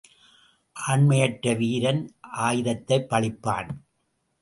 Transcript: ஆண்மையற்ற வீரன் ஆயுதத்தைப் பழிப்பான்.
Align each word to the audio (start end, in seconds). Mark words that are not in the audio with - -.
ஆண்மையற்ற 0.75 1.53
வீரன் 1.53 2.01
ஆயுதத்தைப் 2.37 3.07
பழிப்பான். 3.09 3.69